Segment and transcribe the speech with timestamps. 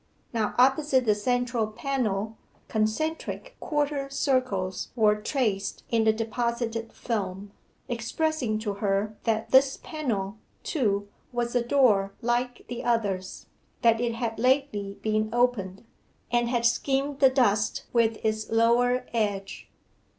[0.33, 2.35] Now opposite the central panel,
[2.67, 7.51] concentric quarter circles were traced in the deposited film,
[7.87, 13.45] expressing to her that this panel, too, was a door like the others;
[13.83, 15.85] that it had lately been opened,
[16.31, 19.69] and had skimmed the dust with its lower edge.